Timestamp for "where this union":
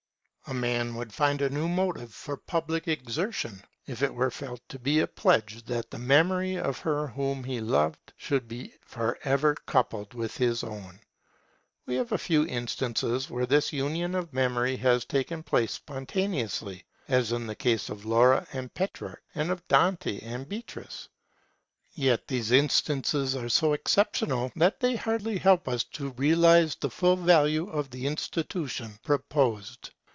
13.29-14.13